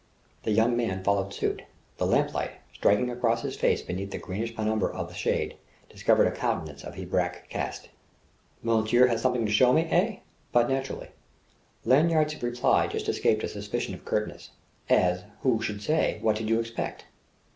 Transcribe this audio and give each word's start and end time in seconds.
The 0.41 0.51
young 0.51 0.75
man 0.75 1.03
followed 1.03 1.31
suit. 1.31 1.61
The 1.99 2.07
lamplight, 2.07 2.53
striking 2.73 3.11
across 3.11 3.43
his 3.43 3.55
face 3.55 3.83
beneath 3.83 4.09
the 4.09 4.17
greenish 4.17 4.55
penumbra 4.55 4.89
of 4.91 5.09
the 5.09 5.13
shade, 5.13 5.57
discovered 5.91 6.25
a 6.25 6.31
countenance 6.31 6.83
of 6.83 6.95
Hebraic 6.95 7.49
cast. 7.49 7.89
"Monsieur 8.63 9.05
has 9.05 9.21
something 9.21 9.45
to 9.45 9.51
show 9.51 9.71
me, 9.73 9.83
eh?" 9.91 10.17
"But 10.51 10.69
naturally." 10.69 11.09
Lanyard's 11.85 12.41
reply 12.41 12.87
just 12.87 13.09
escaped 13.09 13.43
a 13.43 13.47
suspicion 13.47 13.93
of 13.93 14.03
curtness: 14.03 14.49
as 14.89 15.23
who 15.43 15.61
should 15.61 15.83
say, 15.83 16.17
what 16.23 16.35
did 16.35 16.49
you 16.49 16.59
expect? 16.59 17.05